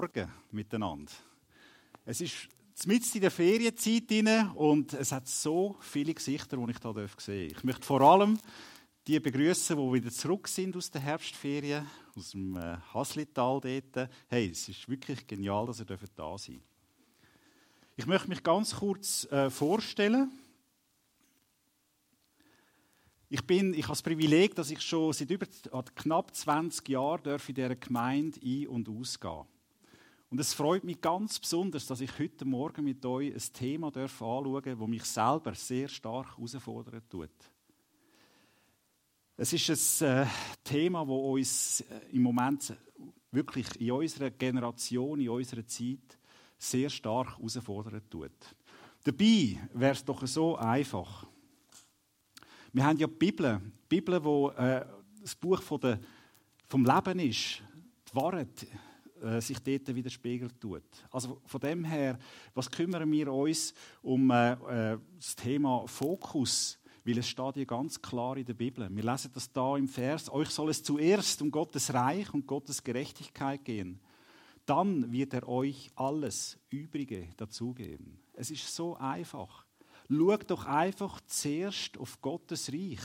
[0.00, 1.12] Morgen miteinander.
[2.06, 2.48] Es ist
[2.86, 7.50] mitten in der Ferienzeit rein und es hat so viele Gesichter, die ich hier sehen
[7.52, 7.58] darf.
[7.58, 8.38] Ich möchte vor allem
[9.06, 11.86] die begrüßen, die wieder zurück sind aus der Herbstferien,
[12.16, 14.10] aus dem äh, Haslital dort.
[14.28, 16.62] Hey, es ist wirklich genial, dass ihr da seid.
[17.94, 20.32] Ich möchte mich ganz kurz äh, vorstellen.
[23.28, 25.46] Ich, bin, ich habe das Privileg, dass ich schon seit über
[25.94, 29.44] knapp 20 Jahren in dieser Gemeinde ein- und ausgehen
[30.30, 34.62] und es freut mich ganz besonders, dass ich heute Morgen mit euch ein Thema anschauen
[34.62, 37.30] darf, das mich selber sehr stark herausfordern tut.
[39.36, 40.26] Es ist ein äh,
[40.62, 42.76] Thema, das uns äh, im Moment
[43.32, 46.18] wirklich in unserer Generation, in unserer Zeit
[46.56, 48.30] sehr stark herausfordern tut.
[49.02, 51.26] Dabei wäre es doch so einfach.
[52.72, 54.86] Wir haben ja die Bibel, die Bibel, wo äh,
[55.20, 55.98] das Buch von der,
[56.68, 57.62] vom Leben ist,
[58.08, 58.66] die Wahrheit
[59.22, 60.82] äh, sich dort widerspiegelt tut.
[61.10, 62.18] Also von dem her,
[62.54, 66.78] was kümmern wir uns um äh, äh, das Thema Fokus?
[67.04, 68.88] Weil es steht hier ganz klar in der Bibel.
[68.90, 70.30] Wir lesen das da im Vers.
[70.30, 74.00] Euch soll es zuerst um Gottes Reich und Gottes Gerechtigkeit gehen.
[74.66, 78.20] Dann wird er euch alles Übrige dazugeben.
[78.34, 79.66] Es ist so einfach.
[80.08, 83.00] Schaut doch einfach zuerst auf Gottes Reich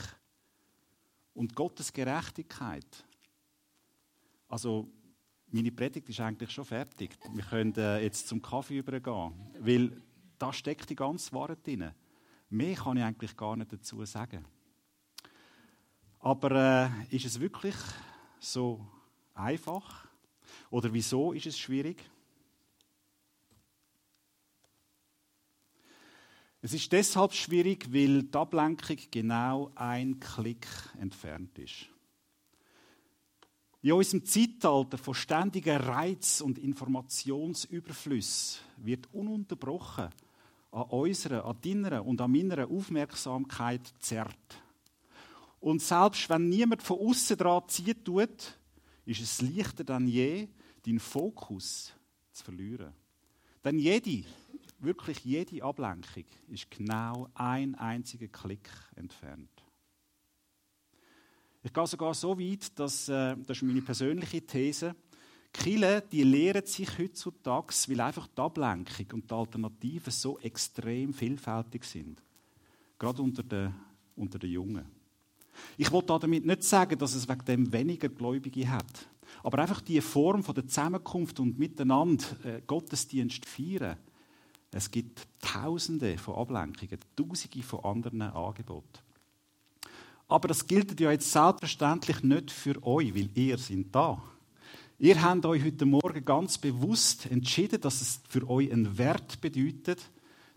[1.34, 3.06] und Gottes Gerechtigkeit.
[4.48, 4.88] Also
[5.50, 7.16] meine Predigt ist eigentlich schon fertig.
[7.32, 10.02] Wir können äh, jetzt zum Kaffee übergehen, weil
[10.38, 11.92] da steckt die ganze Wahrheit drin.
[12.50, 14.44] Mehr kann ich eigentlich gar nicht dazu sagen.
[16.18, 16.50] Aber
[17.10, 17.76] äh, ist es wirklich
[18.38, 18.86] so
[19.34, 20.08] einfach?
[20.70, 22.02] Oder wieso ist es schwierig?
[26.60, 30.66] Es ist deshalb schwierig, weil die Ablenkung genau ein Klick
[30.98, 31.86] entfernt ist.
[33.86, 40.08] In unserem Zeitalter von ständigen Reiz- und Informationsüberfluss wird ununterbrochen
[40.72, 44.60] an unserer, an deiner und an meiner Aufmerksamkeit zerrt.
[45.60, 48.58] Und selbst wenn niemand von außen dran zieht tut,
[49.04, 50.48] ist es leichter denn je,
[50.84, 51.92] deinen Fokus
[52.32, 52.92] zu verlieren.
[53.64, 54.24] Denn jede,
[54.80, 59.55] wirklich jede Ablenkung ist genau ein einziger Klick entfernt.
[61.66, 64.94] Ich gehe sogar so weit, dass, äh, das ist meine persönliche These,
[65.52, 71.82] Kille, die lehren sich heutzutage, weil einfach die Ablenkung und die Alternativen so extrem vielfältig
[71.82, 72.22] sind.
[72.96, 73.74] Gerade unter den,
[74.14, 74.84] unter den Jungen.
[75.76, 79.08] Ich will damit nicht sagen, dass es wegen dem weniger Gläubige hat.
[79.42, 83.96] Aber einfach die Form von der Zusammenkunft und miteinander äh, Gottesdienst feiern.
[84.70, 89.05] Es gibt Tausende von Ablenkungen, Tausende von anderen Angeboten.
[90.28, 94.22] Aber das gilt ja jetzt selbstverständlich nicht für euch, weil ihr seid da.
[94.98, 100.10] Ihr habt euch heute Morgen ganz bewusst entschieden, dass es für euch einen Wert bedeutet,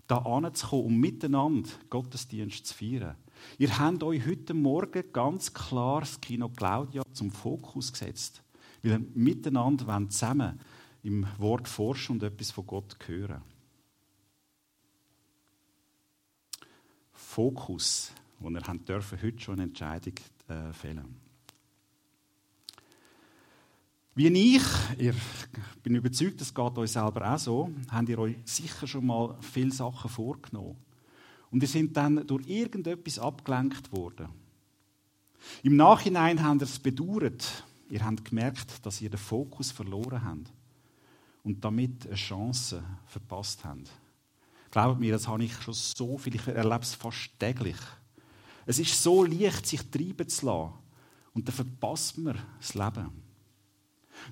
[0.08, 3.16] da anzukommen, um miteinander Gottesdienst zu feiern.
[3.58, 8.42] Ihr habt euch heute Morgen ganz klar das Kino Claudia zum Fokus gesetzt,
[8.82, 10.60] weil ihr miteinander zusammen
[11.04, 13.42] im Wort forschen und etwas von Gott hören.
[17.14, 20.14] Fokus wo wir dürfen heute schon eine Entscheidung
[20.48, 21.30] äh, fällen.
[24.16, 24.64] Wie ich,
[24.98, 25.16] ich
[25.82, 29.72] bin überzeugt, das geht euch selber auch so, habt ihr euch sicher schon mal viele
[29.72, 30.76] Sachen vorgenommen.
[31.52, 34.28] Und ihr sind dann durch irgendetwas abgelenkt worden.
[35.64, 37.64] Im Nachhinein habt ihr es bedauert.
[37.90, 40.52] Ihr habt gemerkt, dass ihr den Fokus verloren habt
[41.44, 43.90] und damit eine Chance verpasst habt.
[44.70, 47.78] Glaubt mir, das habe ich schon so viel, ich erlebe es fast täglich.
[48.70, 50.74] Es ist so leicht, sich treiben zu lassen.
[51.34, 53.10] Und dann verpasst man das Leben.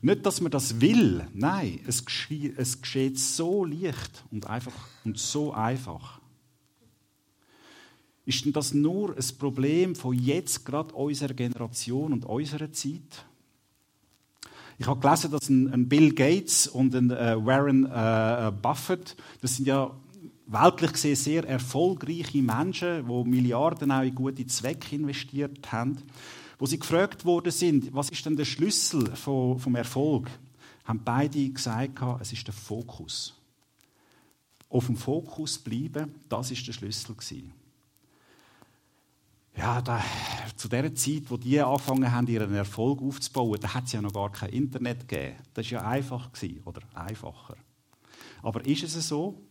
[0.03, 5.17] Nicht, dass man das will, nein, es geschieht, es geschieht so leicht und einfach und
[5.17, 6.21] so einfach.
[8.25, 13.25] Ist denn das nur ein Problem von jetzt gerade unserer Generation und unserer Zeit?
[14.77, 19.65] Ich habe gelesen, dass ein, Bill Gates und ein äh, Warren äh, Buffett, das sind
[19.65, 19.97] ja
[20.47, 25.97] weltlich gesehen sehr erfolgreiche Menschen, die Milliarden auch in gute Zwecke investiert haben,
[26.57, 30.29] wo sie gefragt worden sind, was ist denn der Schlüssel vom Erfolg,
[30.85, 33.35] haben beide gesagt, es ist der Fokus.
[34.69, 37.15] Auf dem Fokus bleiben, das ist der Schlüssel.
[39.55, 40.03] Ja, da,
[40.55, 44.13] zu der Zeit, wo die angefangen haben, ihren Erfolg aufzubauen, da hat es ja noch
[44.13, 45.37] gar kein Internet gegeben.
[45.53, 47.57] Das ist ja einfach gewesen, oder einfacher.
[48.43, 49.46] Aber ist es so?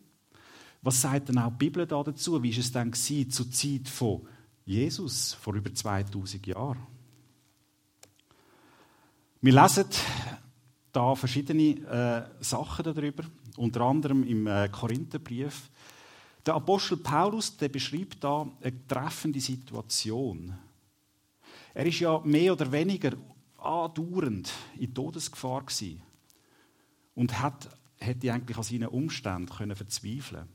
[0.86, 2.40] Was sagt denn auch die Bibel da dazu?
[2.40, 4.24] Wie war es dann zur Zeit von
[4.64, 6.86] Jesus, vor über 2000 Jahren?
[9.40, 9.86] Wir lesen,
[10.92, 11.80] da verschiedene
[12.38, 13.24] äh, Sachen darüber,
[13.56, 15.72] unter anderem im äh, Korintherbrief.
[16.46, 20.56] Der Apostel Paulus der beschreibt da eine treffende Situation.
[21.74, 23.10] Er ist ja mehr oder weniger
[23.58, 26.00] andauernd in Todesgefahr gewesen
[27.16, 30.46] und hat, hätte eigentlich an seinen Umständen können verzweifeln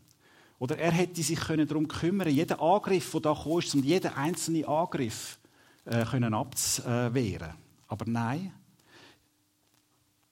[0.62, 4.66] Oder er hätte sich können darum kümmern jeden Angriff, der da kam, um jeden einzelnen
[4.66, 5.40] Angriff
[5.86, 7.56] äh, können abzuwehren.
[7.88, 8.54] Aber nein,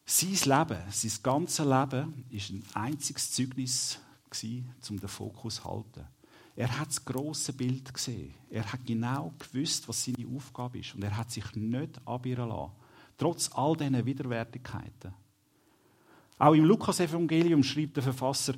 [0.06, 4.00] sein Leben, sein ganzes Leben, ist ein einziges Zeugnis
[4.88, 6.06] um den Fokus zu halten.
[6.56, 8.36] Er hat das große Bild gesehen.
[8.52, 10.94] Er hat genau gewusst, was seine Aufgabe ist.
[10.94, 12.74] Und er hat sich nicht abirren lassen.
[13.18, 15.12] Trotz all diesen Widerwärtigkeiten.
[16.38, 18.54] Auch im Lukas-Evangelium schreibt der Verfasser,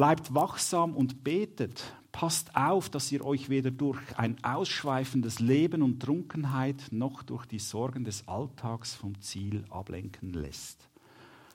[0.00, 1.92] bleibt wachsam und betet.
[2.10, 7.58] Passt auf, dass ihr euch weder durch ein ausschweifendes Leben und Trunkenheit noch durch die
[7.58, 10.88] Sorgen des Alltags vom Ziel ablenken lässt.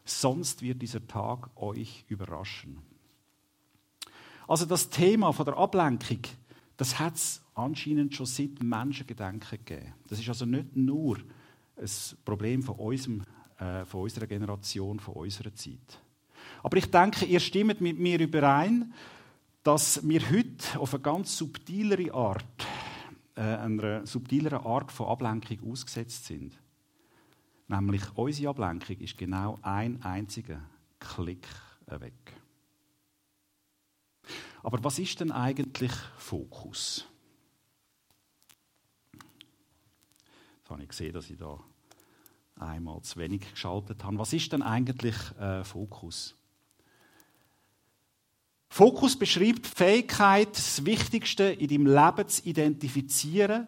[0.03, 2.77] Sonst wird dieser Tag euch überraschen.
[4.47, 6.19] Also das Thema von der Ablenkung,
[6.77, 9.95] das hat es anscheinend schon seit Menschengedenken gegeben.
[10.07, 11.17] Das ist also nicht nur
[11.77, 11.89] ein
[12.23, 13.23] Problem von, unserem,
[13.57, 16.04] äh, von unserer Generation, von unserer Zeit.
[16.65, 18.91] Aber ich denke, ihr stimmt mit mir überein,
[19.61, 22.65] dass wir heute auf eine ganz subtilere Art,
[23.35, 26.59] äh, einer subtileren Art von Ablenkung ausgesetzt sind.
[27.67, 30.59] Nämlich unsere Ablenkung ist genau ein einziger
[30.97, 31.47] Klick
[31.85, 32.33] weg.
[34.63, 37.05] Aber was ist denn eigentlich Fokus?
[40.57, 41.59] Jetzt habe ich gesehen, dass ich da
[42.55, 44.17] einmal zu wenig geschaltet habe.
[44.17, 46.35] Was ist denn eigentlich äh, Fokus?
[48.69, 53.67] Fokus beschreibt die Fähigkeit, das Wichtigste in deinem Leben zu identifizieren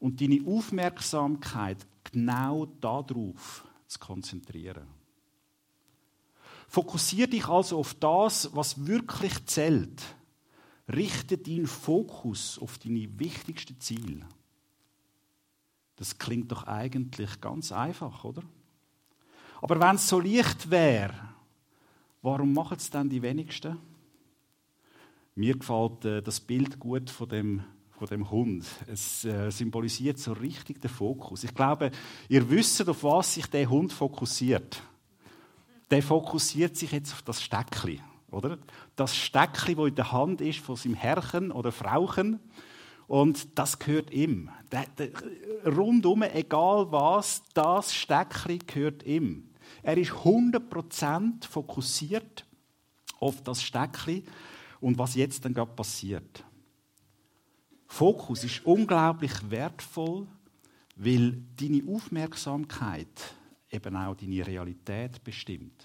[0.00, 4.86] und deine Aufmerksamkeit genau darauf zu konzentrieren.
[6.68, 10.02] Fokussiere dich also auf das, was wirklich zählt.
[10.88, 14.26] Richte deinen Fokus auf deine wichtigsten Ziele.
[15.96, 18.42] Das klingt doch eigentlich ganz einfach, oder?
[19.60, 21.14] Aber wenn es so leicht wäre,
[22.22, 23.78] warum machen es dann die wenigsten?
[25.38, 27.62] Mir gefällt äh, das Bild gut von dem,
[27.96, 28.64] von dem Hund.
[28.88, 31.44] Es äh, symbolisiert so richtig den Fokus.
[31.44, 31.92] Ich glaube,
[32.28, 34.82] ihr wisst, auf was sich der Hund fokussiert.
[35.92, 38.00] Der fokussiert sich jetzt auf das Steckli,
[38.32, 38.58] oder?
[38.96, 42.40] Das Steckli, wo in der Hand ist von seinem Herrchen oder Frauchen.
[43.06, 44.50] Und das gehört ihm.
[44.72, 45.10] Der, der,
[45.64, 49.48] rundum, egal was, das Steckli gehört ihm.
[49.84, 52.44] Er ist 100% fokussiert
[53.20, 54.24] auf das Steckli
[54.80, 56.44] und was jetzt dann gerade passiert.
[57.86, 60.26] Fokus ist unglaublich wertvoll,
[60.96, 63.34] weil deine Aufmerksamkeit
[63.70, 65.84] eben auch deine Realität bestimmt.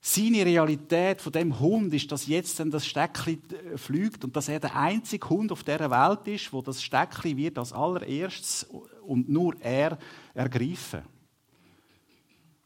[0.00, 4.48] Seine Realität von dem Hund ist, dass jetzt dann das Steckli äh, fliegt und dass
[4.48, 8.68] er der einzige Hund auf der Welt ist, wo das Steckli wird als allererstes
[9.04, 9.98] und nur er
[10.32, 11.02] ergreifen.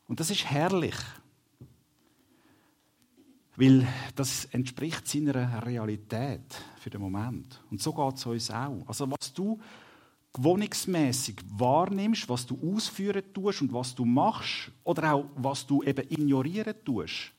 [0.06, 0.96] Und das ist herrlich.
[3.60, 6.40] Weil das entspricht seiner Realität
[6.78, 7.62] für den Moment.
[7.70, 8.82] Und so geht es uns auch.
[8.86, 9.60] Also was du
[10.32, 16.10] gewohnungsmäßig wahrnimmst, was du ausführen tust und was du machst, oder auch was du eben
[16.10, 17.32] ignorieren tust,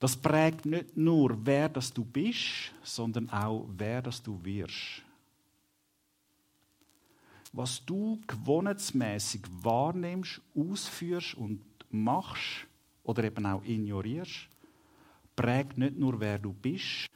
[0.00, 5.02] das prägt nicht nur, wer das du bist, sondern auch, wer das du wirst.
[7.52, 12.66] Was du gewohnheitsmäßig wahrnimmst, ausführst und machst
[13.02, 14.48] oder eben auch ignorierst,
[15.36, 17.10] prägt nicht nur, wer du bist,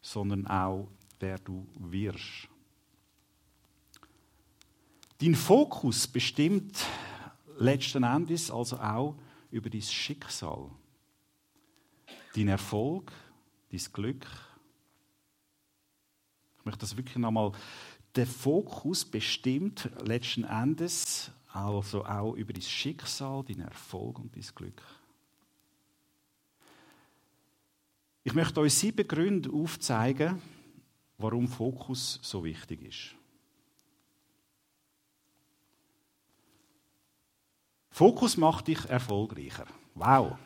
[0.00, 2.48] sondern auch, wer du wirst.
[5.18, 6.84] Dein Fokus bestimmt
[7.58, 9.16] letzten Endes also auch
[9.50, 10.70] über dein Schicksal,
[12.34, 13.12] dein Erfolg,
[13.70, 14.26] dein Glück.
[16.58, 17.52] Ich möchte das wirklich nochmal.
[18.16, 24.82] Der Fokus bestimmt letzten Endes also auch über dein Schicksal, dein Erfolg und dein Glück.
[28.26, 30.40] Ich möchte euch sieben Gründe aufzeigen,
[31.18, 33.14] warum Fokus so wichtig ist.
[37.90, 39.66] Fokus macht dich erfolgreicher.
[39.94, 40.38] Wow.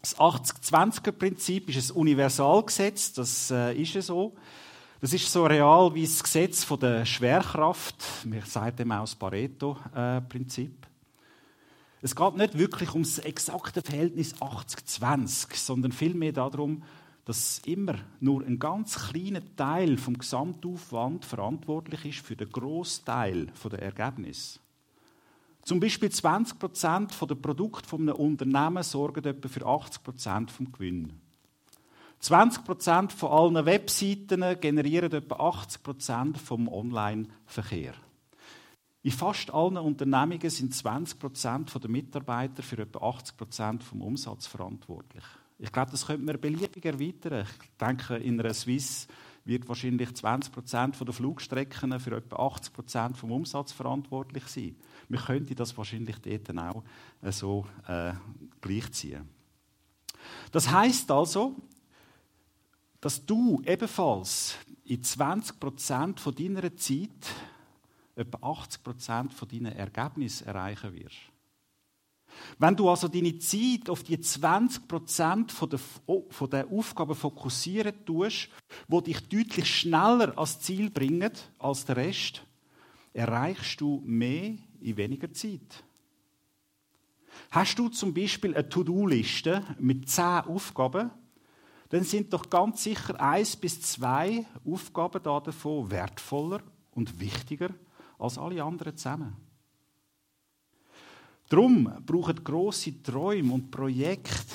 [0.00, 4.34] Das 80-20er-Prinzip ist ein Universalgesetz, das äh, ist so.
[5.00, 7.96] Das ist so real wie das Gesetz von der Schwerkraft.
[8.24, 10.89] Wir sagen dem auch das Pareto-Prinzip.
[12.02, 16.82] Es geht nicht wirklich um das exakte Verhältnis 80-20, sondern vielmehr darum,
[17.26, 23.82] dass immer nur ein ganz kleiner Teil vom Gesamtaufwand verantwortlich ist für den Großteil der
[23.82, 24.60] Ergebnisse.
[25.62, 31.12] Zum Beispiel 20% der Produkte eines Unternehmens sorgen etwa für 80% vom Gewinn.
[32.22, 37.94] 20% von allen Webseiten generieren etwa 80% vom Online-Verkehr.
[39.02, 45.24] In fast allen Unternehmungen sind 20% der Mitarbeiter für etwa 80% vom Umsatz verantwortlich.
[45.58, 47.46] Ich glaube, das könnte man beliebig erweitern.
[47.46, 49.08] Ich denke, in einer Swiss
[49.44, 54.76] wird wahrscheinlich 20% der Flugstrecken für etwa 80% vom Umsatz verantwortlich sein.
[55.08, 56.82] Wir könnten das wahrscheinlich dort auch
[57.30, 58.12] so äh,
[58.60, 59.28] gleichziehen.
[60.52, 61.56] Das heißt also,
[63.00, 67.08] dass du ebenfalls in 20% von deiner Zeit
[68.20, 71.18] etwa 80% von deinen Ergebnissen erreichen wirst.
[72.58, 78.48] Wenn du also deine Zeit auf die 20% von der, von der Aufgaben fokussieren tust,
[78.88, 82.42] wo dich deutlich schneller ans Ziel bringen als der Rest,
[83.12, 85.84] erreichst du mehr in weniger Zeit.
[87.50, 91.10] Hast du zum Beispiel eine To-Do-Liste mit 10 Aufgaben,
[91.88, 96.62] dann sind doch ganz sicher eins bis zwei Aufgaben davon wertvoller
[96.92, 97.70] und wichtiger
[98.20, 99.36] als alle anderen zusammen.
[101.48, 104.54] Darum brauchen grosse Träume und Projekte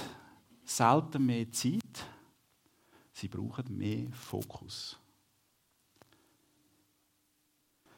[0.63, 2.05] selten mehr Zeit.
[3.11, 4.97] Sie brauchen mehr Fokus.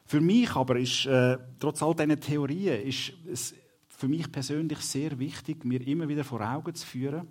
[0.04, 3.54] Für mich aber ist, äh, trotz all diesen Theorien, ist es
[3.88, 7.28] für mich persönlich sehr wichtig, mir immer wieder vor Augen zu führen,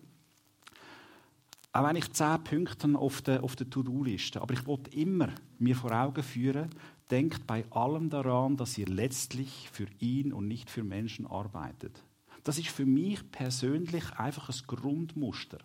[1.72, 5.30] auch wenn ich zehn Punkte auf der, auf der To-Do-Liste, aber ich wollte immer
[5.60, 6.70] mir vor Augen führen,
[7.10, 12.04] denkt bei allem daran, dass ihr letztlich für ihn und nicht für Menschen arbeitet.
[12.44, 15.60] Das ist für mich persönlich einfach ein Grundmuster,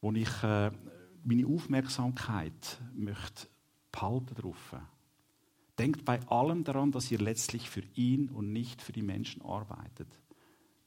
[0.00, 0.70] wo ich äh,
[1.24, 3.48] meine Aufmerksamkeit möchte
[3.92, 4.76] behalten drauf.
[5.78, 10.08] Denkt bei allem daran, dass ihr letztlich für ihn und nicht für die Menschen arbeitet.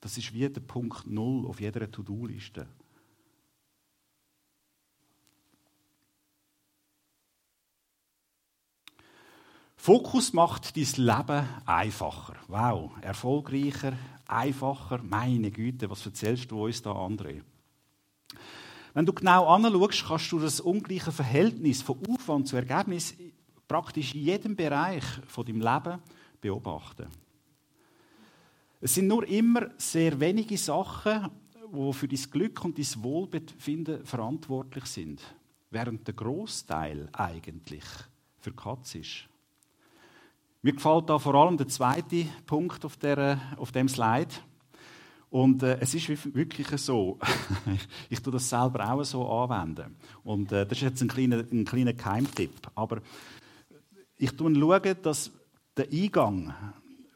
[0.01, 2.68] Das ist wie der Punkt Null auf jeder To-Do-Liste.
[9.89, 12.36] Fokus macht dein Leben einfacher.
[12.48, 13.93] Wow, erfolgreicher,
[14.27, 15.00] einfacher.
[15.01, 17.41] Meine Güte, was erzählst du uns da, André?
[18.93, 23.15] Wenn du genau anschaust, kannst du das ungleiche Verhältnis von Aufwand zu Ergebnis
[23.67, 26.00] praktisch in jedem Bereich von deinem Leben
[26.39, 27.08] beobachten.
[28.81, 31.31] Es sind nur immer sehr wenige Sachen,
[31.74, 35.19] die für dein Glück und dein Wohlbefinden verantwortlich sind,
[35.72, 37.86] während der Großteil eigentlich
[38.38, 39.28] für Katz ist.
[40.62, 44.36] Mir gefällt da vor allem der zweite Punkt auf, der, auf dem Slide.
[45.30, 47.18] Und äh, es ist wirklich so,
[48.10, 49.96] ich tue das selber auch so anwenden.
[50.24, 52.72] Und äh, das ist jetzt ein kleiner, ein kleiner Keimtipp.
[52.75, 53.01] Aber
[54.18, 55.32] ich schaue, dass
[55.78, 56.54] der Eingang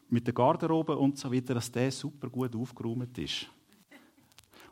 [0.08, 3.46] mit der Garderobe und so weiter, dass der super gut aufgeräumt ist.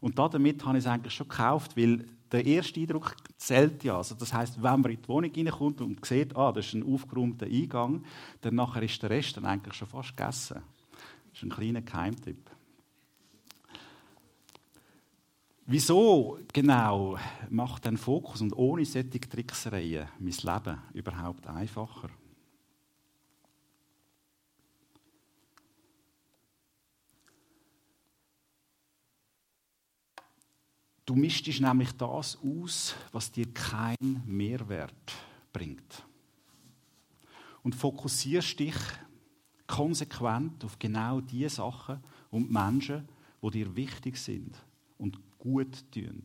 [0.02, 3.96] Und damit habe ich es eigentlich schon gekauft, weil der erste Eindruck zählt ja.
[3.98, 6.82] Also das heißt, wenn man in die Wohnung reinkommt und sieht, ah, das ist ein
[6.82, 8.04] aufgeräumter Eingang,
[8.40, 10.60] dann nachher ist der Rest dann eigentlich schon fast gegessen.
[11.30, 12.50] Das ist ein kleiner Geheimtipp.
[15.66, 17.16] Wieso genau
[17.48, 22.10] macht ein Fokus und ohne solche Tricksereien mein Leben überhaupt einfacher?
[31.04, 35.12] Du mischtest nämlich das aus, was dir keinen Mehrwert
[35.52, 36.04] bringt.
[37.62, 38.76] Und fokussierst dich
[39.66, 43.08] konsequent auf genau die Sachen und Menschen,
[43.42, 44.56] die dir wichtig sind
[44.98, 46.22] und gut tun.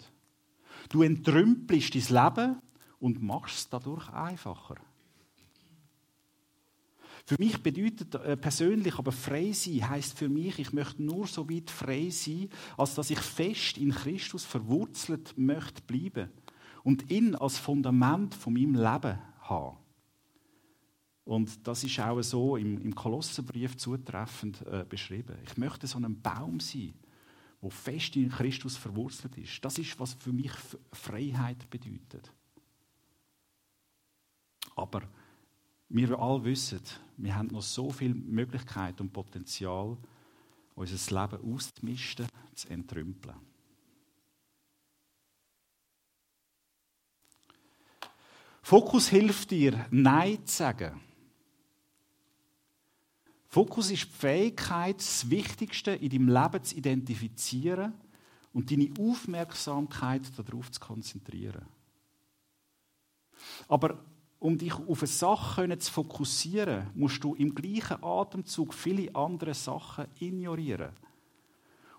[0.90, 2.62] Du entrümpelst dein Leben
[3.00, 4.76] und machst es dadurch einfacher.
[7.28, 11.50] Für mich bedeutet äh, persönlich aber frei sein, heißt für mich, ich möchte nur so
[11.50, 16.30] weit frei sein, als dass ich fest in Christus verwurzelt möchte bleiben
[16.86, 19.78] und ihn als Fundament von meinem Leben haben.
[21.26, 25.36] Und das ist auch so im, im Kolosserbrief zutreffend äh, beschrieben.
[25.46, 26.94] Ich möchte so ein Baum sein,
[27.60, 29.66] wo fest in Christus verwurzelt ist.
[29.66, 30.54] Das ist, was für mich
[30.94, 32.32] Freiheit bedeutet.
[34.78, 35.02] Aber
[35.90, 36.82] wir alle wissen,
[37.18, 39.98] wir haben noch so viel Möglichkeit und Potenzial,
[40.76, 43.36] unser Leben auszumisten, zu entrümpeln.
[48.62, 51.00] Fokus hilft dir, Nein zu sagen.
[53.48, 57.94] Fokus ist die Fähigkeit, das Wichtigste in deinem Leben zu identifizieren
[58.52, 61.66] und deine Aufmerksamkeit darauf zu konzentrieren.
[63.70, 64.04] Aber
[64.40, 70.06] um dich auf eine Sache zu fokussieren, musst du im gleichen Atemzug viele andere Sachen
[70.20, 70.92] ignorieren.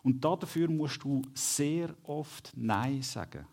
[0.02, 3.46] Und dafür musst du sehr oft Nein sagen.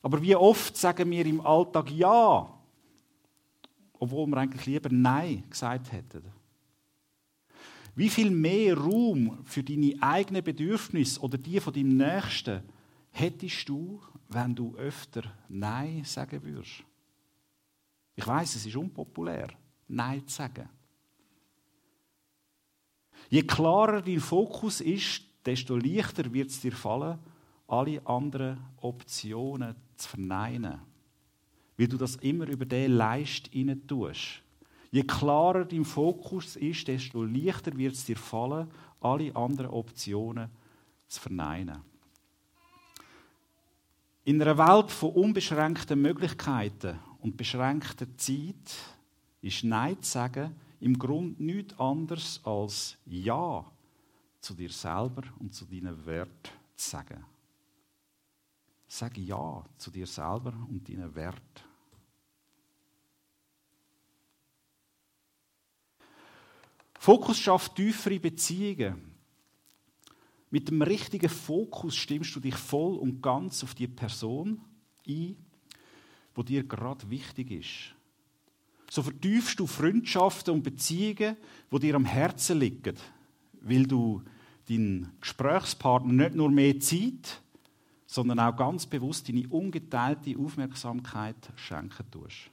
[0.00, 2.48] Aber wie oft sagen wir im Alltag Ja,
[3.98, 6.22] obwohl wir eigentlich lieber Nein gesagt hätten?
[7.96, 12.62] Wie viel mehr Raum für deine eigenen Bedürfnisse oder die von deinem Nächsten
[13.10, 16.84] hättest du, wenn du öfter Nein sagen würdest?
[18.14, 19.48] Ich weiß, es ist unpopulär,
[19.86, 20.68] Nein zu sagen.
[23.30, 27.18] Je klarer dein Fokus ist, desto leichter wird es dir fallen,
[27.66, 30.80] alle anderen Optionen zu verneinen.
[31.76, 33.50] Weil du das immer über den Leist
[33.86, 34.42] tust.
[34.90, 38.70] Je klarer dein Fokus ist, desto leichter wird es dir fallen,
[39.00, 40.50] alle anderen Optionen
[41.06, 41.82] zu verneinen.
[44.28, 48.76] In einer Welt von unbeschränkten Möglichkeiten und beschränkter Zeit
[49.40, 53.64] ist Nein zu sagen im Grunde nichts anderes als Ja
[54.42, 57.24] zu dir selber und zu deinen Werten zu sagen.
[58.86, 61.62] Sag Ja zu dir selber und deinen Werten.
[66.98, 69.17] Fokus schafft tiefere Beziehungen.
[70.50, 74.60] Mit dem richtigen Fokus stimmst du dich voll und ganz auf die Person
[75.06, 75.36] ein,
[76.34, 77.94] wo dir gerade wichtig ist.
[78.90, 81.36] So vertiefst du Freundschaften und Beziehungen,
[81.70, 82.96] wo dir am Herzen liegen,
[83.60, 84.22] weil du
[84.68, 87.42] deinen Gesprächspartner nicht nur mehr Zeit,
[88.06, 92.50] sondern auch ganz bewusst deine ungeteilte Aufmerksamkeit schenken tust.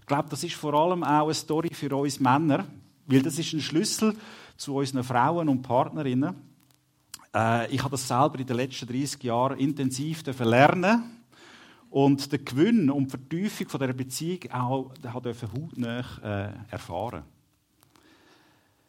[0.00, 2.66] Ich glaube, das ist vor allem auch eine Story für uns Männer,
[3.06, 4.16] weil das ist ein Schlüssel
[4.56, 6.34] zu unseren Frauen und Partnerinnen.
[7.36, 11.02] Äh, ich habe das selber in den letzten 30 Jahren intensiv lernen
[11.90, 17.24] und der Gewinn und die Vertiefung von dieser Beziehung auch hautnah äh, erfahren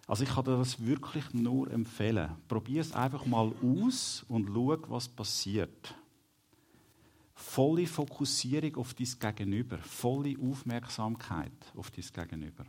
[0.07, 2.29] Also ich kann dir das wirklich nur empfehlen.
[2.47, 5.93] Probier es einfach mal aus und schau, was passiert.
[7.35, 12.65] Volle Fokussierung auf dein Gegenüber, volle Aufmerksamkeit auf dein Gegenüber.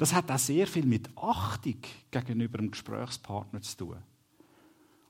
[0.00, 1.76] Das hat auch sehr viel mit Achtung
[2.10, 3.96] gegenüber dem Gesprächspartner zu tun.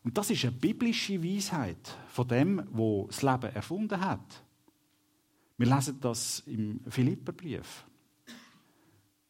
[0.02, 4.42] Und das ist eine biblische Weisheit von dem, wo das Leben erfunden hat.
[5.58, 7.84] Wir lesen das im Philipperbrief.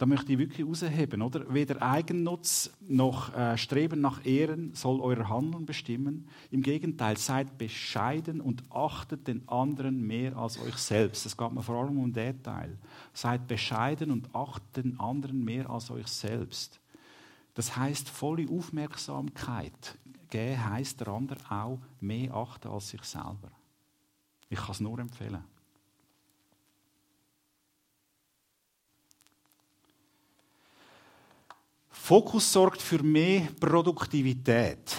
[0.00, 1.52] Da möchte ich wirklich herausheben, oder?
[1.52, 6.26] Weder Eigennutz noch äh, Streben nach Ehren soll euer Handeln bestimmen.
[6.50, 11.26] Im Gegenteil, seid bescheiden und achtet den anderen mehr als euch selbst.
[11.26, 12.78] Es geht mir vor allem um den Teil.
[13.12, 16.80] Seid bescheiden und achtet den anderen mehr als euch selbst.
[17.52, 19.98] Das heißt volle Aufmerksamkeit
[20.30, 23.50] geben, heißt der andere auch mehr achten als sich selber.
[24.48, 25.44] Ich kann es nur empfehlen.
[32.02, 34.96] Fokus sorgt für mehr Produktivität.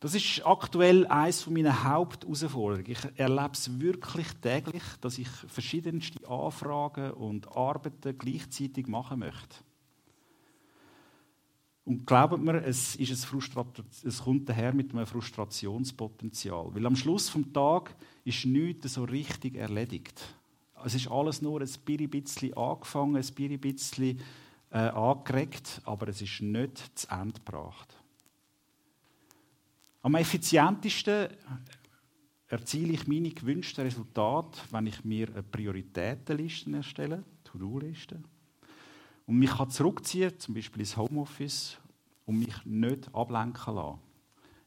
[0.00, 2.90] Das ist aktuell eines meiner Hauptausforderungen.
[2.90, 9.56] Ich erlebe es wirklich täglich, dass ich verschiedenste Anfragen und Arbeiten gleichzeitig machen möchte.
[11.84, 16.74] Und glaubt mir, es, ist ein es kommt daher mit einem Frustrationspotenzial.
[16.74, 20.20] Weil am Schluss des Tages ist nichts so richtig erledigt.
[20.84, 21.68] Es ist alles nur ein
[22.10, 24.18] bisschen angefangen, ein bisschen
[24.72, 27.96] äh, angeregt, aber es ist nicht zu Ende gebracht.
[30.02, 31.28] Am effizientesten
[32.48, 38.22] erziele ich meine gewünschten Resultate, wenn ich mir eine Prioritätenliste erstelle, To-Do-Liste,
[39.26, 41.78] und mich zurückziehen kann zum Beispiel ins Homeoffice,
[42.24, 43.98] und mich nicht ablenken lassen.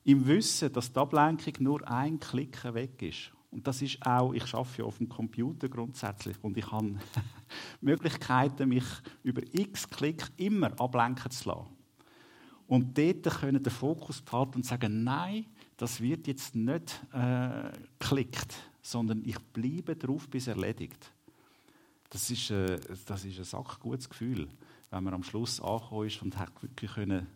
[0.04, 3.32] Im Wissen, dass die Ablenkung nur ein Klick weg ist.
[3.56, 6.98] Und das ist auch, ich arbeite ja auf dem Computer grundsätzlich und ich habe
[7.82, 8.84] Möglichkeiten, mich
[9.24, 11.68] über x Klick immer ablenken zu lassen.
[12.68, 15.46] Und dort können den Fokus behalten und sagen, nein,
[15.78, 21.14] das wird jetzt nicht äh, geklickt, sondern ich bleibe drauf, bis erledigt.
[22.10, 24.50] Das ist, äh, das ist ein sackgutes Gefühl,
[24.90, 27.28] wenn man am Schluss angekommen ist und hat wirklich können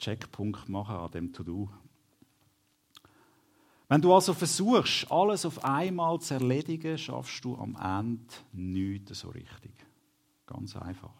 [0.00, 1.70] Checkpunkt machen an dem To-Do.
[3.88, 9.28] Wenn du also versuchst, alles auf einmal zu erledigen, schaffst du am Ende nichts so
[9.28, 9.72] richtig.
[10.44, 11.12] Ganz einfach.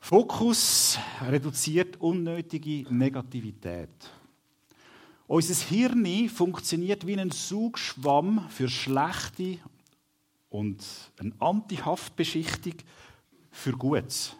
[0.00, 3.88] Fokus reduziert unnötige Negativität.
[5.26, 9.58] Unser Hirn funktioniert wie ein Zugschwamm für schlechte
[10.50, 10.84] und
[11.18, 12.74] eine Anti-Haftbeschichtung
[13.50, 14.36] für Gutes.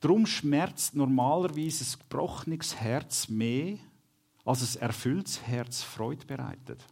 [0.00, 3.78] Darum schmerzt normalerweise ein gebrochenes Herz mehr,
[4.44, 6.84] als ein erfülltes Herz Freude bereitet.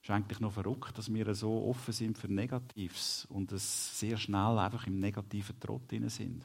[0.00, 4.16] Es ist eigentlich noch verrückt, dass wir so offen sind für Negatives und es sehr
[4.16, 6.44] schnell einfach im negativen Trott sind.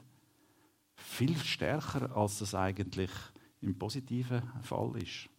[0.96, 3.12] Viel stärker, als das eigentlich
[3.62, 5.30] im positiven Fall ist.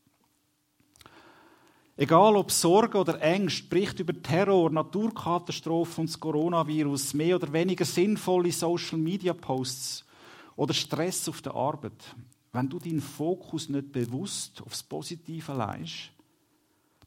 [2.02, 7.84] Egal ob Sorge oder Ängste, Bericht über Terror, Naturkatastrophen und das Coronavirus, mehr oder weniger
[7.84, 10.04] sinnvolle Social-Media-Posts
[10.56, 12.16] oder Stress auf der Arbeit.
[12.50, 16.10] Wenn du deinen Fokus nicht bewusst aufs Positive leist,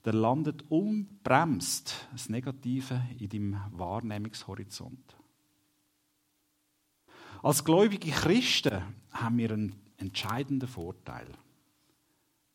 [0.04, 5.18] dann landet unbremst das Negative in deinem Wahrnehmungshorizont.
[7.44, 8.82] Als gläubige Christen
[9.12, 11.28] haben wir einen entscheidenden Vorteil.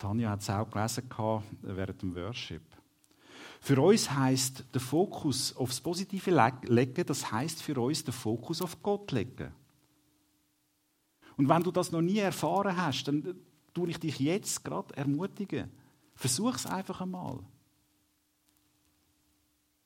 [0.00, 1.08] Tanja hat es auch gelesen
[1.62, 2.62] während dem Worship.
[3.60, 8.82] Für uns heißt der Fokus aufs Positive legen, das heißt für uns den Fokus auf
[8.82, 9.52] Gott legen.
[11.36, 13.36] Und wenn du das noch nie erfahren hast, dann
[13.74, 15.70] tue ich dich jetzt gerade ermutigen.
[16.14, 17.40] Versuch es einfach einmal.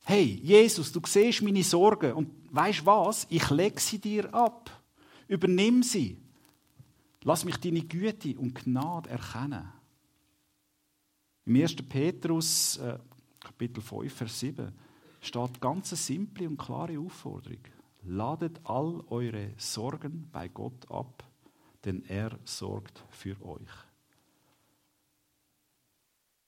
[0.05, 3.27] Hey, Jesus, du siehst meine Sorgen und weißt was?
[3.29, 4.71] Ich lege sie dir ab.
[5.27, 6.17] Übernimm sie.
[7.23, 9.74] Lass mich deine Güte und Gnade erkennen.
[11.45, 11.75] Im 1.
[11.87, 12.97] Petrus, äh,
[13.39, 14.71] Kapitel 5, Vers 7,
[15.21, 17.59] steht ganz eine simple und klare Aufforderung.
[18.03, 21.23] Ladet all eure Sorgen bei Gott ab,
[21.83, 23.69] denn er sorgt für euch.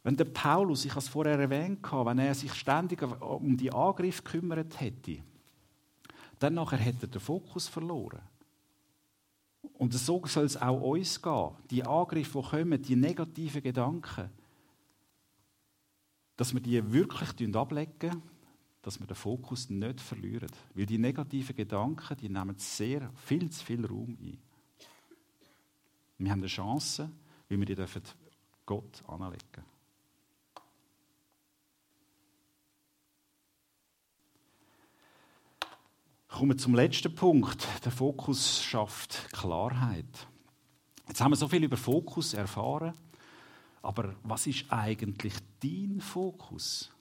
[0.01, 4.23] Wenn der Paulus, ich habe es vorher erwähnt, wenn er sich ständig um die Angriff
[4.23, 5.19] gekümmert hätte,
[6.39, 8.21] dann nachher hätte er den Fokus verloren.
[9.73, 11.51] Und so soll es auch uns gehen.
[11.69, 14.29] Die Angriffe, die kommen, die negativen Gedanken,
[16.37, 18.21] dass wir die wirklich ablegen,
[18.83, 20.49] dass wir den Fokus nicht verlieren.
[20.73, 24.39] Weil die negativen Gedanken, die nehmen sehr viel zu viel Raum ein.
[26.19, 27.11] Wir haben eine Chance,
[27.49, 28.03] wie wir die dürfen
[28.65, 29.65] Gott anlegen.
[36.27, 37.67] Kommen wir zum letzten Punkt.
[37.83, 40.27] Der Fokus schafft Klarheit.
[41.07, 42.93] Jetzt haben wir so viel über Fokus erfahren.
[43.81, 46.91] Aber was ist eigentlich dein Fokus?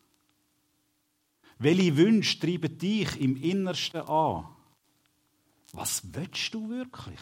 [1.59, 4.47] Welche Wünsche treiben dich im Innersten an?
[5.73, 7.21] Was willst du wirklich?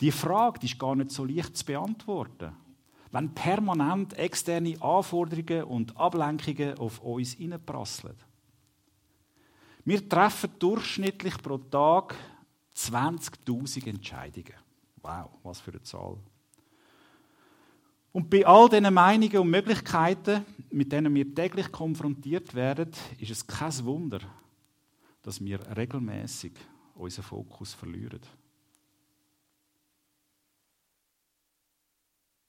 [0.00, 2.56] Die Frage die ist gar nicht so leicht zu beantworten.
[3.12, 8.16] Wenn permanent externe Anforderungen und Ablenkungen auf uns hineinprasseln.
[9.84, 12.16] Wir treffen durchschnittlich pro Tag
[12.74, 14.54] 20.000 Entscheidungen.
[15.00, 16.18] Wow, was für eine Zahl.
[18.14, 23.44] Und bei all diesen Meinungen und Möglichkeiten, mit denen wir täglich konfrontiert werden, ist es
[23.44, 24.20] kein Wunder,
[25.20, 26.52] dass wir regelmäßig
[26.94, 28.20] unseren Fokus verlieren.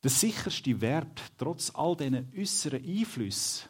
[0.04, 3.68] Der sicherste Wert, trotz all diesen äußeren Einflüssen,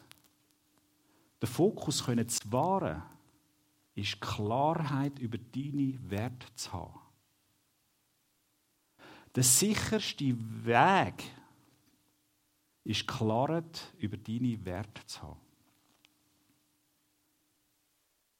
[1.40, 3.04] den Fokus zu wahren,
[3.94, 7.00] ist Klarheit über deine Werte zu haben.
[9.34, 11.24] Der sicherste Weg,
[12.86, 15.40] ist Klarheit über deine Werte zu haben.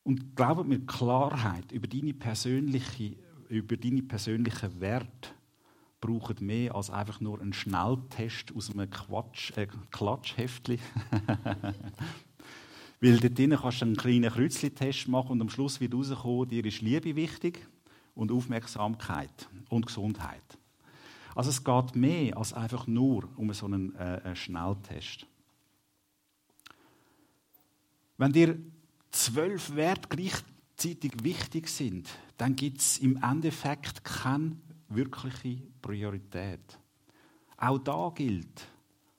[0.04, 3.16] Und glaubt mir, Klarheit über deine, persönliche,
[3.48, 5.30] über persönlichen Werte
[6.00, 10.78] braucht mehr als einfach nur einen Schnelltest aus einem Quatsch, äh, Klatschheftchen.
[13.00, 16.64] Weil dort drinnen kannst du einen kleinen Kreuzli-Test machen und am Schluss wird rauskommen, dir
[16.64, 17.66] ist Liebe wichtig
[18.14, 20.59] und Aufmerksamkeit und Gesundheit.
[21.37, 25.27] Also es geht mehr als einfach nur um so einen äh, Schnelltest.
[28.16, 28.59] Wenn dir
[29.11, 34.57] zwölf Werte gleichzeitig wichtig sind, dann gibt es im Endeffekt keine
[34.88, 36.79] wirkliche Priorität.
[37.59, 38.66] Auch da gilt,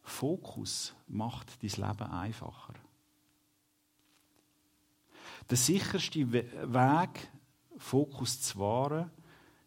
[0.01, 2.73] Fokus macht dein Leben einfacher.
[5.47, 7.29] Der sicherste Weg,
[7.77, 9.11] Fokus zu wahren,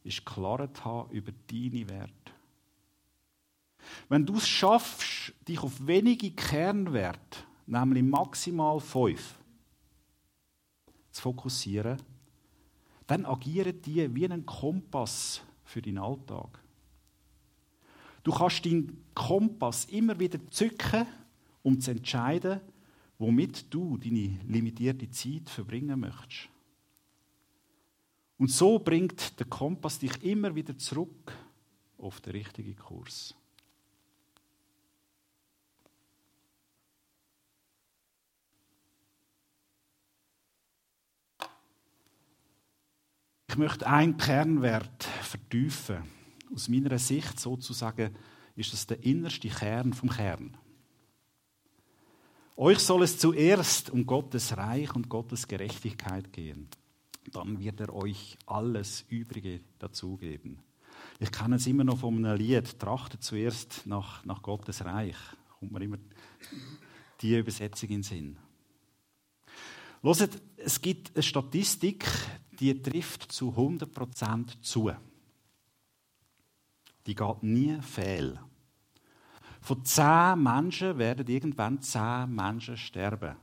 [0.03, 2.20] ist Klarheit haben über deine Werte.
[4.09, 9.37] Wenn du es schaffst, dich auf wenige Kernwerte, nämlich maximal fünf,
[11.11, 12.01] zu fokussieren,
[13.07, 16.63] dann agieren die wie ein Kompass für deinen Alltag.
[18.23, 21.07] Du kannst deinen Kompass immer wieder zücken,
[21.63, 22.61] um zu entscheiden,
[23.19, 26.49] womit du deine limitierte Zeit verbringen möchtest.
[28.39, 31.33] Und so bringt der Kompass dich immer wieder zurück
[31.99, 33.35] auf den richtigen Kurs.
[43.51, 46.05] Ich möchte einen Kernwert vertiefen.
[46.55, 48.15] Aus meiner Sicht sozusagen
[48.55, 50.57] ist das der innerste Kern vom Kern.
[52.57, 56.69] Euch soll es zuerst um Gottes Reich und Gottes Gerechtigkeit gehen.
[57.33, 60.61] Dann wird er euch alles Übrige dazugeben.
[61.19, 65.17] Ich kenne es immer noch von einem Lied, trachtet zuerst nach, nach Gottes Reich.
[65.59, 65.99] Kommt mir immer
[67.21, 68.39] die Übersetzung in den Sinn.
[70.03, 72.07] Hört, es gibt eine Statistik,
[72.61, 74.93] die trifft zu 100% zu.
[77.07, 78.39] Die geht nie fehl.
[79.63, 83.37] Von zehn Menschen werden irgendwann zehn Menschen sterben.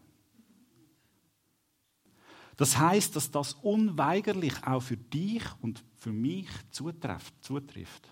[2.56, 8.10] Das heißt, dass das unweigerlich auch für dich und für mich zutrifft.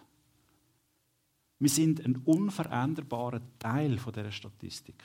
[1.57, 5.03] Wir sind ein unveränderbarer Teil von der Statistik.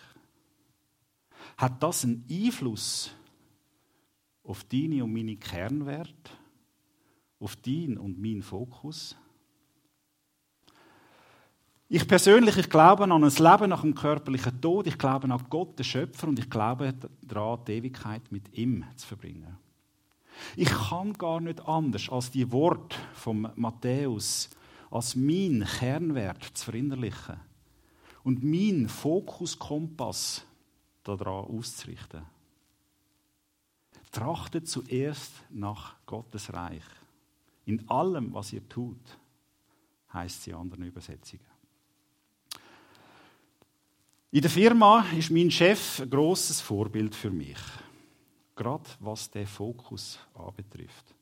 [1.57, 3.15] Hat das einen Einfluss
[4.45, 6.31] auf deine und meine Kernwerte,
[7.39, 9.17] auf deinen und meinen Fokus?
[11.89, 15.79] Ich persönlich, ich glaube an ein Leben nach dem körperlichen Tod, ich glaube an Gott,
[15.79, 19.59] den Schöpfer, und ich glaube daran, die Ewigkeit mit ihm zu verbringen.
[20.57, 24.51] Ich kann gar nicht anders, als die Worte von Matthäus
[24.91, 27.37] als mein Kernwert zu verinnerlichen
[28.25, 30.45] und mein Fokuskompass
[31.05, 32.23] daran auszurichten.
[34.11, 36.85] Trachtet zuerst nach Gottes Reich.
[37.67, 39.19] In allem, was ihr tut,
[40.13, 41.45] heißt sie in anderen Übersetzungen.
[44.33, 47.59] In der Firma ist mein Chef ein grosses Vorbild für mich.
[48.55, 51.15] Gerade was den Fokus anbetrifft.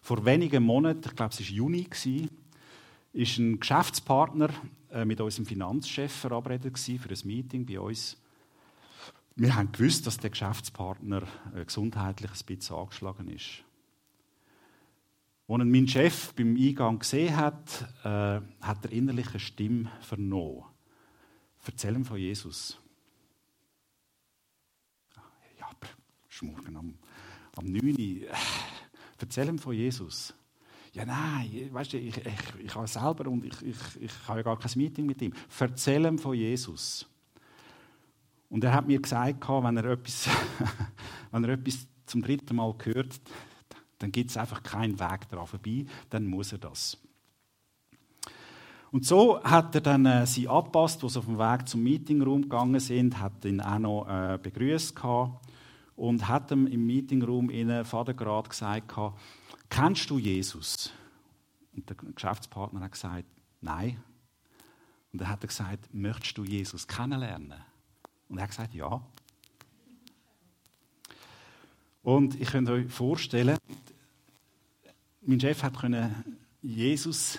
[0.00, 1.88] Vor wenigen Monaten, ich glaube es war Juni,
[3.12, 4.50] ist ein Geschäftspartner
[4.90, 8.16] äh, mit unserem Finanzchef verabredet für ein Meeting bei uns.
[9.36, 11.22] Wir haben gewusst, dass der Geschäftspartner
[11.54, 13.64] äh, gesundheitlich ein bisschen angeschlagen ist.
[15.48, 20.64] Als meinen Chef beim Eingang gesehen hat, äh, hat er innerlich eine Stimme vernommen.
[21.66, 22.78] Erzähl ihm von Jesus.
[25.58, 25.88] Ja, aber
[26.42, 26.94] morgen am,
[27.56, 28.28] am 9 Uhr.
[29.18, 30.32] Erzähl ihm von Jesus.
[30.92, 34.42] Ja, nein, weißt du, ich, ich, ich habe selber und ich, ich, ich habe ja
[34.44, 35.32] gar kein Meeting mit ihm.
[35.58, 37.04] Erzähl ihm von Jesus.
[38.54, 40.28] Und er hat mir gesagt, wenn er etwas,
[41.32, 43.20] wenn er etwas zum dritten Mal hört,
[43.98, 46.96] dann gibt es einfach keinen Weg daran vorbei, dann muss er das.
[48.92, 52.42] Und so hat er dann äh, sie abpasst, wo sie auf dem Weg zum Meetingraum
[52.42, 54.94] gegangen sind, hat ihn auch noch äh, begrüßt
[55.96, 58.94] und hat ihm im Meetingraum ihnen Vater gerade gesagt
[59.68, 60.92] kennst du Jesus?
[61.74, 63.24] Und der Geschäftspartner hat gesagt,
[63.60, 64.00] nein.
[65.12, 67.73] Und dann hat er gesagt, möchtest du Jesus kennenlernen?
[68.34, 69.00] Und er hat gesagt, ja.
[72.02, 73.56] Und ich könnte euch vorstellen,
[75.20, 75.74] mein Chef hat
[76.60, 77.38] Jesus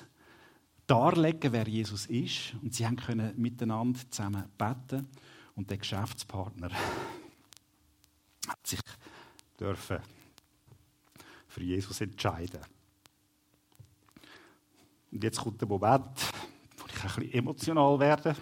[0.87, 2.53] darlegen, wer Jesus ist.
[2.61, 5.09] Und sie haben können miteinander zusammen beten.
[5.55, 6.69] Und der Geschäftspartner
[8.47, 8.79] hat sich
[9.59, 9.99] dürfen
[11.49, 12.61] für Jesus entscheiden.
[15.11, 16.31] Und jetzt kommt der Moment,
[16.77, 18.33] wo ich ein bisschen emotional werde.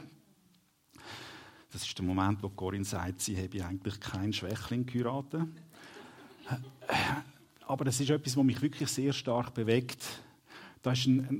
[1.73, 5.47] Das ist der Moment, wo Corinne sagt, sie habe eigentlich keinen Schwächling geheiratet.
[7.65, 10.05] Aber das ist etwas, was mich wirklich sehr stark bewegt.
[10.83, 11.39] Da ist ein,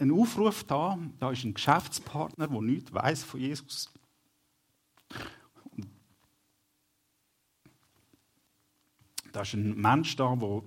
[0.00, 3.92] ein Aufruf da, da ist ein Geschäftspartner, der nichts weiß von Jesus.
[9.30, 10.62] Da ist ein Mensch da, der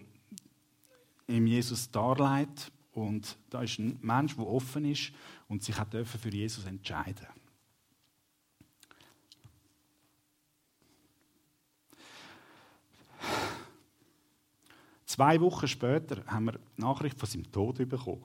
[1.27, 5.11] ihm Jesus darlegt und da ist ein Mensch, der offen ist
[5.49, 7.27] und sich hat für Jesus entscheiden.
[15.07, 18.23] Zwei Wochen später haben wir Nachricht von seinem Tod bekommen.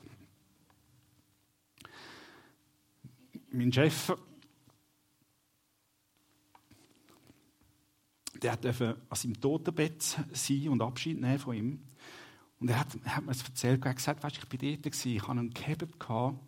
[3.52, 4.12] mein Chef,
[8.40, 11.80] der durfte an seinem Totenbett sein und Abschied nehmen von ihm.
[12.58, 15.04] Und er hat, er hat mir das erzählt, er hat gesagt, weißt, ich war dort,
[15.04, 15.54] ich hatte einen
[15.98, 16.38] gehabt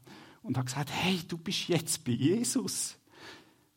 [0.42, 2.96] und habe gesagt, hey, du bist jetzt bei Jesus.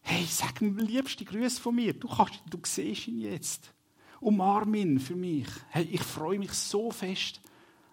[0.01, 1.93] Hey, sag ihm liebste Grüße von mir.
[1.93, 3.73] Du, kannst, du siehst ihn jetzt.
[4.19, 5.47] Umarm ihn für mich.
[5.69, 7.41] Hey, ich freue mich so fest,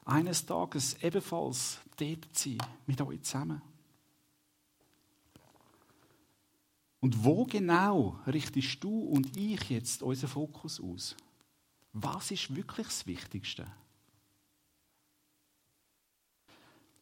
[0.04, 3.62] eines Tages ebenfalls dort zu sein, mit euch zusammen.
[7.00, 11.14] Und wo genau richtest du und ich jetzt unseren Fokus aus?
[11.92, 13.66] Was ist wirklich das Wichtigste?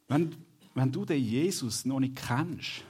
[0.09, 0.35] Wenn,
[0.75, 2.85] wenn du den Jesus noch nicht kennst,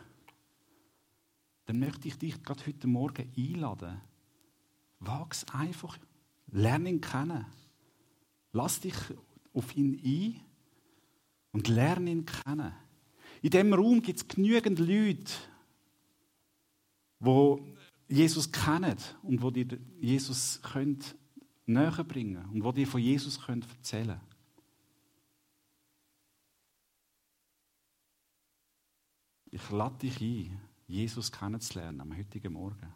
[1.66, 4.00] dann möchte ich dich gerade heute Morgen einladen.
[4.98, 5.98] Wag es einfach.
[6.52, 7.46] Lerne ihn kennen.
[8.52, 8.94] Lass dich
[9.52, 10.40] auf ihn ein
[11.52, 12.72] und lerne ihn kennen.
[13.40, 15.32] In diesem Raum gibt es genügend Leute,
[17.20, 17.74] die
[18.08, 19.66] Jesus kennen und wo dir
[20.00, 20.60] Jesus
[21.66, 24.20] näher bringen und wo dir von Jesus erzählen können.
[29.50, 32.94] Ich lade dich ein, Jesus kennenzulernen am heutigen Morgen.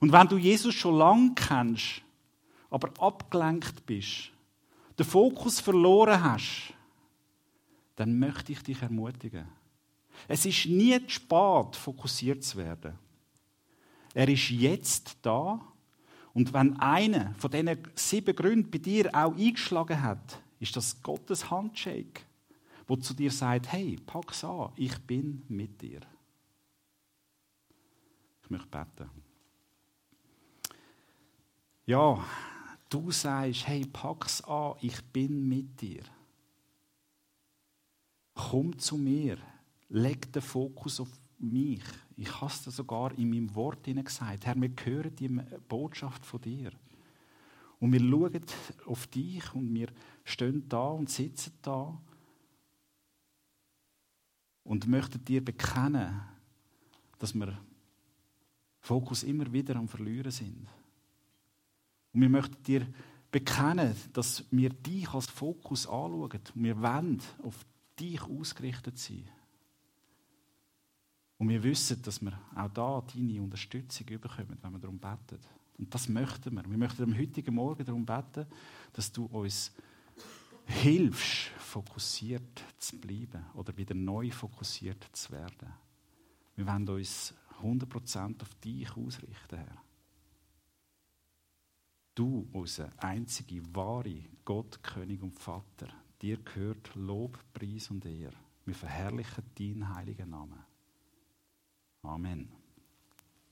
[0.00, 2.02] Und wenn du Jesus schon lange kennst,
[2.72, 4.32] aber abgelenkt bist,
[4.98, 6.74] den Fokus verloren hast,
[7.96, 9.46] dann möchte ich dich ermutigen.
[10.26, 12.98] Es ist nie zu spät, fokussiert zu werden.
[14.14, 15.60] Er ist jetzt da.
[16.34, 21.50] Und wenn einer von diesen sieben Gründen bei dir auch eingeschlagen hat, ist das Gottes
[21.50, 22.22] Handshake
[22.86, 26.00] wo zu dir sagt, hey, pack's an, ich bin mit dir.
[28.42, 29.10] Ich möchte beten.
[31.86, 32.22] Ja,
[32.92, 36.02] du sagst, hey, pack's an, ich bin mit dir.
[38.34, 39.38] Komm zu mir,
[39.88, 41.82] leg den Fokus auf mich.
[42.16, 44.46] Ich habe es sogar in meinem Wort gesagt.
[44.46, 45.28] Herr, wir hören die
[45.68, 46.70] Botschaft von dir.
[47.78, 48.44] Und wir schauen
[48.86, 49.88] auf dich und wir
[50.24, 52.00] stehen da und sitzen da
[54.62, 56.20] und möchten dir bekennen,
[57.18, 57.58] dass wir
[58.78, 60.68] Fokus immer wieder am Verlieren sind.
[62.12, 62.86] Und wir möchten dir
[63.30, 66.30] bekennen, dass wir dich als Fokus anschauen.
[66.54, 67.64] Und wir wollen auf
[67.98, 69.28] dich ausgerichtet sein.
[71.38, 75.40] Und wir wissen, dass wir auch da deine Unterstützung bekommen, wenn wir darum beten.
[75.78, 76.70] Und das möchten wir.
[76.70, 78.46] Wir möchten am heutigen Morgen darum beten,
[78.92, 79.72] dass du uns
[80.66, 85.72] hilfst, fokussiert zu bleiben oder wieder neu fokussiert zu werden.
[86.54, 89.81] Wir wollen uns 100% auf dich ausrichten, Herr.
[92.14, 95.88] Du, unser einzige wahre Gott, König und Vater,
[96.20, 98.36] dir gehört Lob, Preis und Ehre.
[98.66, 100.62] Wir verherrlichen deinen heiligen Namen.
[102.02, 102.61] Amen.